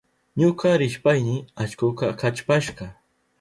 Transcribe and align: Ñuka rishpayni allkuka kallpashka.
Ñuka 0.41 0.69
rishpayni 0.81 1.35
allkuka 1.61 2.05
kallpashka. 2.19 2.85